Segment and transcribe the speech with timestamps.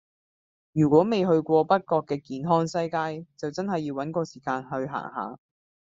[0.71, 5.37] 如果未去過北角嘅健康西街就真係要搵個時間去行吓